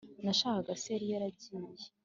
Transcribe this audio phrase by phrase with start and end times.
[0.23, 1.85] nashakaga se yari yagiye